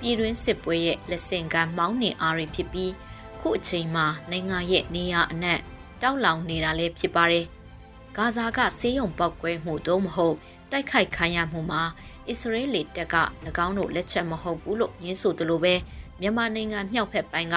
[0.00, 2.92] ပြည်တွင်းစစ်ပွဲရဲ့လက်ဆင့်ကမ်းမောင်းနှင်အားတွေဖြစ်ပြီး
[3.40, 5.58] ခုအချိန်မှာနိုင်ငံရဲ့နေရာအနှံ့
[6.02, 7.44] တောက်လောင်နေတာလည်းဖြစ်ပါတယ်။
[8.16, 10.36] ဂါဇာကဆေးရုံပောက်ကွဲမှုတော့မဟုတ်
[10.70, 11.82] တိုက်ခိုက်ခံရမှုမှာ
[12.28, 13.16] အစ္စရေးလေတပ်က၎
[13.66, 15.74] င်းတို့လက်ချက်မဟုတ်ဘူးလို့ညင်းဆိုသလိုပဲ
[16.20, 17.56] မြန်မာနိုင်ငံမြောက်ဖက်ပိုင်းက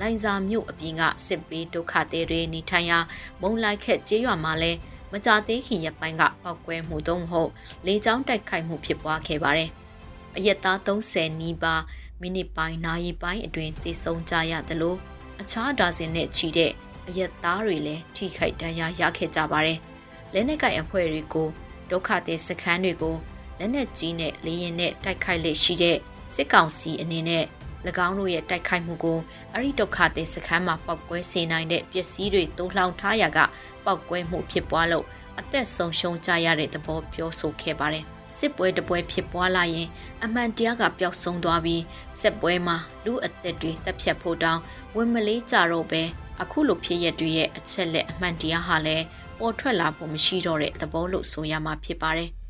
[0.00, 2.98] လိုင်ဇာမြို့အပြင်ကစစ်ပေးဒုက္ခသည်တွေနေထိုင်ရာ
[3.40, 4.78] မုံလိုက်ခက်ကျေးရွာမှာလည်း
[5.12, 7.50] မကြသေးခင်ရက်ပိုင်းကပောက်ကွဲမှုတော့မဟုတ်
[7.86, 9.70] လေကြောင်းတိုက်ခိုက်မှုဖြစ်ပွားခဲ့ပါတယ်။
[10.36, 11.82] အရက်သား30နီးပါး
[12.20, 14.94] မိနစ်ပိုင်းနာရီပိုင်းအတွင်းသေဆုံးကြရသလို
[15.40, 16.72] အခြားဒါဇင်နဲ့ချီတဲ့
[17.08, 19.78] အရက်သားတွေလည်းထိခိုက်ဒဏ်ရာရခဲ့ကြပါတယ်။
[20.32, 21.48] လက်နက်ကိုင်အဖွဲ့တွေကို
[21.90, 23.16] ဒုက္ခသည်စခန်းတွေကို
[23.58, 25.96] လက်နက်ကြီးနဲ့လေရင်နဲ့တိုက်ခိုက်လေရှိတဲ့
[26.34, 27.44] စစ်ကောင်စီအနေနဲ့၎
[28.06, 29.18] င်းတို့ရဲ့တိုက်ခိုက်မှုကို
[29.54, 33.38] အရိဒုက္ခသည်စခန်းမှာပောက်ကွဲစေနိုင်တဲ့ပစ္စည်းတွေတိုးလှောင်ထားရာက
[33.84, 35.06] ပောက်ကွဲမှုဖြစ်ပွားလို့
[35.40, 38.04] အသက်ဆုံးရှုံးကြရတဲ့သဘောပြောဆိုခဲ့ပါတယ်။
[38.38, 39.88] စစ်ပွဲတပွဲဖြစ်ပွားလာရင်
[40.24, 41.82] အမှန်တရားကပျောက်ဆုံးသွားပြီး
[42.20, 44.60] စစ်ပွဲမှာလူအသက်တွေတပ်ဖြတ်ဖို့တောင်း
[44.96, 46.02] ဝင်မလေးကြတော့ပဲ
[46.42, 49.04] အခုလိုဖြစ်ရတွေရဲ့အချက်လက်အမှန်တရားဟာလည်း
[49.38, 52.30] ပေါ်ထွက်လာဖို့မရှိတော့တဲ့သဘောလို့ဆိုရမှာဖြစ်ပါတယ်။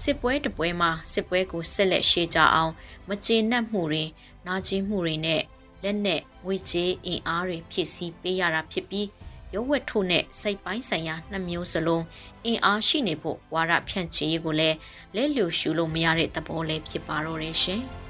[0.00, 2.72] စစ်ပွဲတပွဲမှာစစ်ပွဲကိုဆက်လက်ရှေ့ကြအောင်
[3.08, 4.04] မကျေနပ်မှုတွေ
[4.46, 5.42] နာကျင်မှုတွေနဲ့
[5.82, 9.08] လက်နဲ့ငွေကြေးအင်အားတွေဖြစ်စီပေးရတာဖြစ်ပြီး
[9.54, 12.04] ရုပ်ဝတ်ထုနဲ့စိတ်ပိုင်းဆိုင်ရာနှစ်မျိုးစလုံး
[12.44, 14.76] အင်အားရှိနေဖို့ဝါရဖြန့်ချီရေးကိုလည်း
[15.14, 17.82] လက်လျူရှုလို့မရတဲ့သဘောလေးဖြစ်ပါတော့တယ်ရှင်။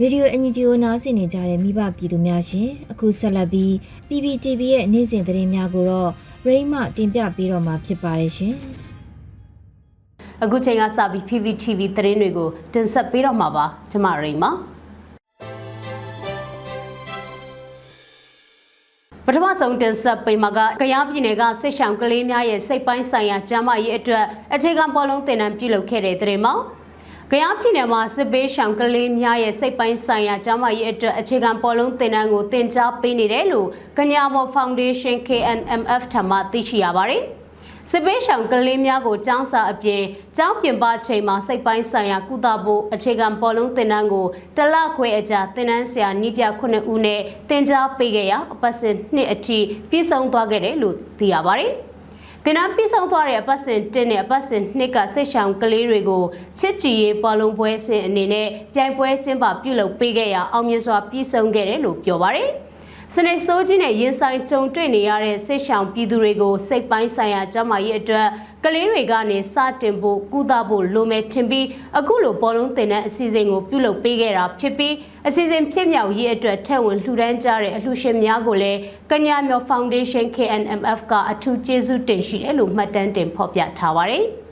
[0.00, 3.70] ရေဒီယိုအန်ဂျီကိုနားဆင်နေကြတဲ့မိဘပြည်သူများရှင်အခုဆက်လက်ပြီး
[4.08, 6.10] PPTV ရဲ့နေ့စဉ်သတင်းများကိုတော့
[6.46, 8.54] ရိမ့်မတင်ပြပေးတော့မှာဖြစ်ပါတယ်ရှင်
[10.42, 14.44] အခုချိန်ကစပြီး PPTV သတင်းတွေကိုတင်ဆက်ပေးတော့မှာပါကျမရိမ့်မ
[19.26, 26.54] ပထမဆုံးတင်ဆက်ပေးမှာကကရားပြည်နယ်ကစစ်ဆောင်ကလေးများရဲ့စိတ်ပိုင်းဆိုင်ရာကျန်းမာရေးအတွက်အခြေခံပေါ်လုံးသင်တန်းပြုလုပ်ခဲ့တဲ့တဲ့မှာ။
[27.34, 33.68] ကယားပြည်နယ်မှာစစ်ပေးရှောင်ကလေးများရဲ့စိတ်ပိုင်းဆိုင်ရာကျန်းမာရေးအတွက်အခြေခံပေါ်လုံးသင်တန်းကိုသင်ကြားပေးနေတယ်လို့
[33.98, 37.22] ကညာမော်ဖောင်ဒေးရှင်း KNMF ထံမှသိရှိရပါတယ်။
[37.90, 40.02] စစ်ပေးရှောင်ကလေးများကိုကျောင်းစာအပြင်
[40.36, 49.58] ကျောင်းပြင်ပချိန်မှာစိတ်ပိုင်းဆိုင်ရာကုသဖို့အခြေခံပေါ်လုံးသင်တန်းကိုတလခွဲအကြာသင်တန်းဆရာနှိပြခုနှစ်ဦးနဲ့သင်ကြားပေးခဲ့ရာအပတ်စဉ်နှစ်အထိ
[49.90, 51.72] ပြည့်စုံသွားခဲ့တယ်လို့သိရပါတယ်။
[52.46, 56.24] တင်နာပြီးဆုံးသွားတဲ့အပတ်စဉ်1နဲ့အပတ်စဉ်2ကဆိတ်ရှောင်ကလေးတွေကို
[56.58, 62.50] ချစ်ကြည်ရေးပေါ်လုံးပွဲစဉ်အနေနဲ့ပြိုင်ပွဲကျင်းပပြုလုပ်ပေးခဲ့ရအောင်မြင်စွာပြီးဆုံးခဲ့တယ်လို့ပြောပါရယ်
[63.16, 68.28] စနေစိုးကြီးနဲ့ရင်ဆိုင်ကြုံတွေ့နေရတဲ့စိတ်ရှောင်ပြည်သူတွေကိုစိတ်ပိုင်းဆိုင်ရာကျန်းမာရေးအတွက်
[68.64, 71.66] ကလေးတွေကနေစတင်ဖို့ကုသဖို့လိုမယ်ထင်ပြီး
[71.98, 74.94] အခုလိုဘောလုံးတင်တဲ့အစီအစဉ်ကိုပြုလုပ်ပေးခဲ့တာဖြစ်ပြီး
[75.28, 78.78] အစီအစဉ်ဖြစ်မြောက်ရေးအတွက်ထက်ဝင်လှူဒန်းကြတဲ့အလှူရှင်များကိုလည်း
[79.10, 84.26] ကညာမြော် Foundation KNMF ကအထူးကျေးဇူးတင်ရှိတယ်လို့မှတ်တမ်းတင်ဖော်ပြထားပါတယ်။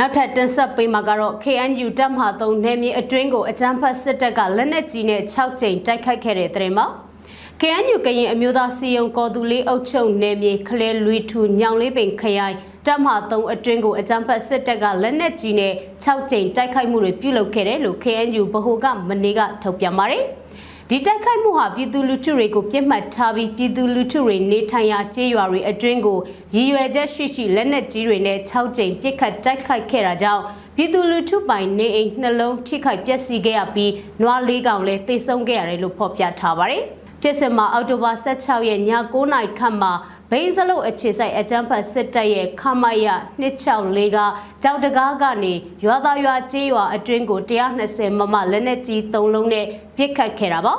[0.00, 6.86] နောက်ထပ်တင်ဆက်ပေးမှာကတော့ KNU တပ်မဟာ3နယ်မြေအတွင်းကိုအကြမ်းဖက်စစ်တပ်ကလက်နက်ကြီးနဲ့6ကြိမ်တိုက်ခိုက်ခဲ့တဲ့တဲ့မှာ
[7.60, 12.56] KNU ကရင်အမျိုးသားစီယုံကော်သူလေးအုပ်ချုပ်နယ်မြေခလဲလွီထူညောင်လေးပင်ခရိုင်
[12.86, 15.72] တပ်မဟာ3အတွင်းကိုအကြမ်းဖက်စစ်တပ်ကလက်နက်ကြီးနဲ့
[16.04, 20.24] 6ကြိမ်တိုက်ခိုက်မှုတွေပြုလုပ်ခဲ့တယ်လို့ KNU ဗဟိုကမနေ့ကထုတ်ပြန်ပါတယ်။
[20.90, 26.18] ဒီတိုက်ခိုက်မှုဟာပြည်သူလူထုတွေကိုပြစ်မှတ်ထားပြီးပြည်သူလူထုတွေနေထိုင်ရာကျေးရွာတွေအတွင်းကို
[26.54, 30.42] ရည်ရွယ်ချက်ရှိရှိလက်နက်ကြီးတွေနဲ့6ကြိမ်ပစ်ခတ်တိုက်ခိုက်ခဲ့တာကြောင့်
[30.76, 36.82] ပြည်သူလူထုပိုင်နေအိမ်နှလုံးထိခိုက်ပျက်စီးခဲ့ရပြီးနွားလေးကောင်လည်းတိတ်ဆုံးခဲ့ရတယ်လို့ဖော်ပြထားပါတယ်။
[37.22, 39.92] ဖြစ်စဉ်မှာအောက်တိုဘာ16ရက်ည9:00နာရီခန့်မှာ
[40.30, 43.06] ဘိန်းစလုတ်အခြေဆိုင်အကြမ်းဖက်စစ်တပ်ရဲ့ခမရ
[43.42, 44.18] 264က
[44.62, 45.52] ကြောက်တကားကနေ
[45.84, 47.40] ရွာသားရွာကျေးရွာအတွင်းကို
[47.80, 50.74] 120မမလက်နက်ကြီး3လုံးနဲ့ပစ်ခတ်ခဲ့တာပါ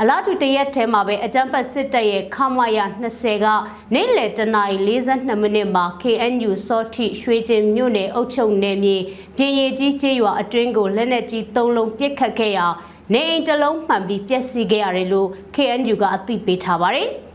[0.00, 2.78] အလားတူတရက်ထဲမှာပဲအကြမ်းဖက်စစ်တပ်ရဲ့ခမရ
[3.16, 3.46] 20က
[3.94, 4.78] နေ့လယ်တနာရီ
[5.10, 8.96] 42မိနစ်မှာ KNU စောထိရွှေကျင်မြို့နယ်အုပ်ချုပ်နယ်မြေ
[9.36, 12.66] ပြည်ရည်ကြီးကျေးရွာအတွင်းကိုလက်နက်ကြီး3လုံးပစ်ခတ်ခဲ့ရာ
[13.12, 17.10] နေအိမ်တစ်လုံးမှန်ပြီးပျက်စီးခဲ့ရတယ်လို့ KNU ကအသိပေးထားပါတယ်။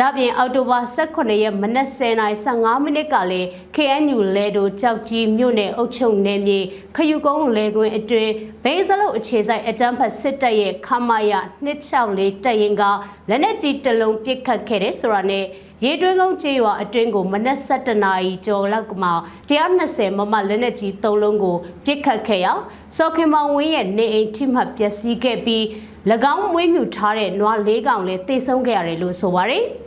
[0.00, 6.60] ဒါပြင်အောက်တိုဘာ18ရက်မနက်10:15မိနစ်ကလည်း KNU လဲတိုကြောက်ကြီးမြို့နယ်အုပ်ချုပ်နယ်မြေ
[6.96, 8.32] ခယူကုန်းလဲကွင်းအတွင်း
[8.64, 11.32] ဘိန်းစလုတ်အခြေဆိုင်အကြမ်းဖက်စစ်တပ်ရဲ့ခမာယ
[11.64, 12.82] 264တပ်ရင်က
[13.28, 15.44] လက်နက်ကြီးတလုံးပစ်ခတ်ခဲ့တဲ့ဆိုတာနဲ့
[15.84, 19.10] ရေတွင်းကုန်းကျေးရွာအတွင်းကိုမနက်7:00နာရီကျော်လောက်ကမှ
[19.50, 22.52] 120မမလက်နက်ကြီး3လုံးကိုပစ်ခတ်ခဲ့ရာ
[22.96, 25.62] စောခင်မောင်ဝင်းရဲ့နေအိမ်ထိမှပျက်စီးခဲ့ပြီး၎
[26.34, 29.66] င်းမွေးမြူထားတဲ့နွား၄ကောင်လည်းတိတ်ဆုံးခဲ့ရတယ်လို့ဆိုပါတယ်။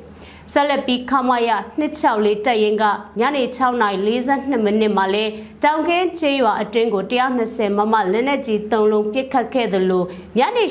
[0.53, 2.83] ဆက်လက်ပြီးခမရ264တက်ရင်က
[3.19, 5.25] ညနေ6:42မိနစ်မှာလဲ
[5.63, 7.03] တောင်ကင်းချေးရွာအတွင်းကို
[7.41, 10.03] 120မမလက်နက်ကြီး3လုံးပစ်ခတ်ခဲ့သလို
[10.37, 10.63] ညနေ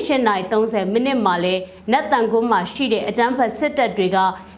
[0.43, 1.55] 8:30မိနစ်မှာလဲ
[1.91, 4.17] နတ်တန်ကုန်းမှာရှိတဲ့အကြမ်းဖက်စစ်တပ်တွေက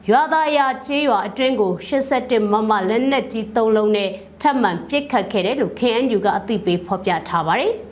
[0.10, 4.10] ရွာသားရာချေးရွာအတွင်းကို87မမလက်နက်ကြီး3လုံးနဲ့
[4.42, 7.74] ထပ်မံပစ်ခတ်ခဲ့တယ်လို့ KNU ကအသိပေးဖော်ပြထားပါတယ်။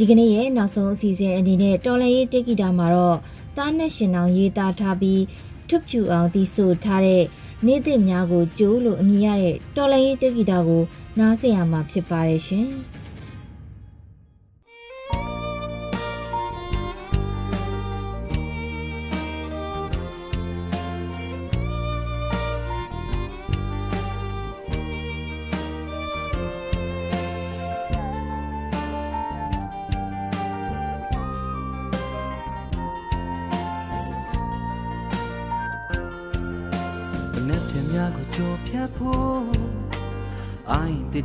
[0.00, 3.18] ဒီကနေ့ရဲ့နောက်ဆုံးအစီအစဉ်အနေနဲ့တော်လရေးတေဂီတာမှာတော့
[3.56, 5.22] တားနဲ့ရှင်အောင်ရေးသားထားပြီး
[5.68, 7.22] ထွတ်ဖြူအောင်တီးဆိုထားတဲ့
[7.66, 10.82] နေ့သစ်များကိုကျိုးလို့အမည်ရတဲ့တော်လရေးတေဂီတာကို
[11.18, 12.66] နားဆင်ရမှာဖြစ်ပါတယ်ရှင်။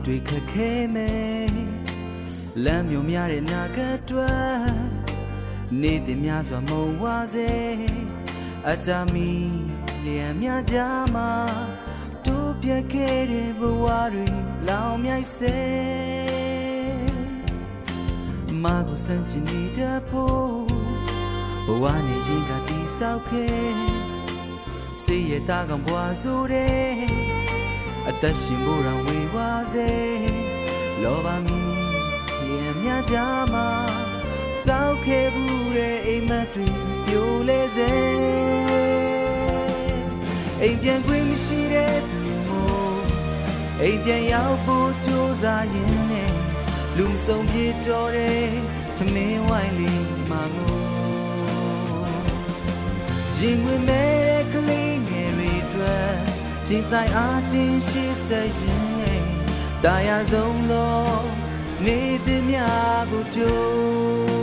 [0.06, 1.54] တစ်တွေခက်ခဲမယ်
[2.64, 4.34] လမ်းမျိုးများတဲ့နာဂတ်တွေ
[5.82, 7.52] နေ့တင်များစွာမုံဝါစေ
[8.70, 9.32] အတမီ
[10.04, 10.78] လျံများကြ
[11.16, 11.32] မှာ
[12.26, 14.28] တို့ပြခဲ့တဲ့ဘဝတွေ
[14.68, 15.60] လောင်မြိုက်စေ
[18.64, 20.54] မကိုစမ်းချင်နေတဲ့ဖို့
[21.66, 23.74] ဘဝနေခြင်းကတိဆောက်ခဲ့
[25.04, 27.33] စေရတာကဘွားဆိုတဲ့
[28.10, 29.90] အသက်ရှင်ဖို့ရဝေဝါစေ
[31.04, 31.62] လောဘမီ
[32.50, 33.16] ရင်မြကြ
[33.54, 33.70] မှာ
[34.66, 36.68] စောက်ခဲ့ဘူးတဲ့အိမ်မက်တွေ
[37.06, 37.92] ပြိုလဲစေ
[40.62, 43.04] အိမ်ပြန်ခွင့်မရှိတဲ့သူမို့
[43.82, 46.34] အိမ်ပြန်ရောက်ဖို့ကြိုးစားရင်နဲ့
[46.98, 48.50] လူမဆုံးပြေတော်တဲ့
[48.98, 50.76] ထမင်းဝိုင်းလေးမှာငို
[53.38, 54.83] ရင်ဝင်မဲ့ကလေးငယ်တွေအတွက်
[56.68, 59.24] ရင်ဆိုင်အားတင်းရှိစေရင်နဲ့
[59.84, 60.96] တာယာဆုံးသော
[61.86, 64.43] နေသည်များကိုကြိုး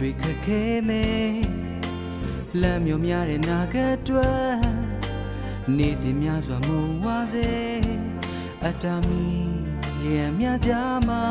[0.00, 1.32] စ်တွေခက်ခဲမယ်
[2.60, 4.30] လမ်းမျိုးများတဲ့နာဂတ်တွေ
[5.76, 7.50] နေ့တင်များစွာမူဝါစေ
[8.66, 9.26] အတမီ
[10.02, 10.72] လျံများကြ
[11.08, 11.24] မှာ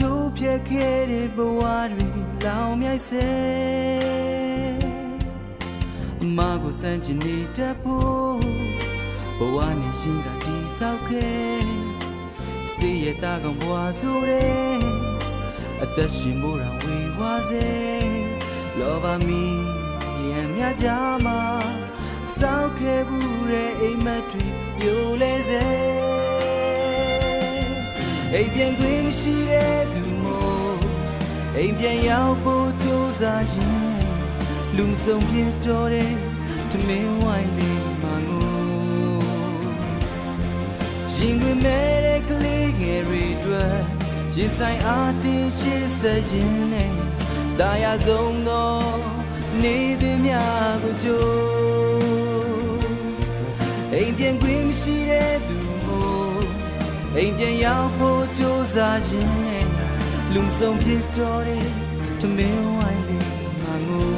[0.00, 1.62] တို့ဖြစ်ခဲ့တဲ့ဘဝ
[1.92, 2.06] တွေ
[2.44, 3.30] လောင်မြိုက်စေ
[6.36, 8.38] မကိုစမ်းချင်နေတတ်ဖို့
[9.38, 11.64] ဘဝနဲ့ရှင်ကတိဆောက်ခဲ့
[12.74, 14.56] စေရတာကဘဝဆိုတဲ့
[15.82, 17.68] အသက်ရှင်ဖို့ရဝေ ဝါစေ
[18.78, 19.44] လောဘမီ
[20.30, 20.86] ရံမြကြ
[21.26, 21.40] မှာ
[22.38, 24.46] စောက်ခဲ့ဘူးတဲ့အိမ်မက်တွေ
[24.78, 25.66] ပြိုလဲစေ
[28.32, 30.78] အိမ်ပြန်ခွင့်မရှိတဲ့သူမို့
[31.56, 33.80] အိမ်ပြန်ရောက်ဖို့ကြိုးစားရင်
[34.76, 36.14] လူဆုံးပြတော်တဲ့
[36.70, 38.48] တမင်းဝိုင်းလေးမငို
[41.14, 43.95] ရင်ဝင်မဲ့တဲ့ကလေးငယ်တွေအတွက်
[44.38, 46.92] ရင်ဆိုင်အားတင်းရှိစေရင်နဲ့
[47.58, 48.70] ဒါရဆုံးသော
[49.62, 52.86] နေသည်များကိုကြိုး
[53.92, 56.44] အိမ်ပြန်ခွင့်မရှိတဲ့သူမို့
[57.16, 59.66] အိမ်ပြန်ရောက်ဖို့ကြိုးစားရင်နဲ့
[60.34, 61.68] လုံဆုံးဖြစ်တော်တဲ့
[62.20, 63.28] တမင်ဝိုင်းလေး
[63.62, 64.10] ငါငို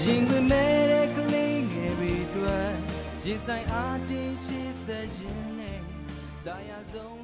[0.00, 2.72] ရင်ခွင့်မဲ့တဲ့ကလေးငယ်တွေအတွက်
[3.24, 5.80] ရင်ဆိုင်အားတင်းရှိစေရင်နဲ့
[6.46, 7.23] ဒါရဆုံး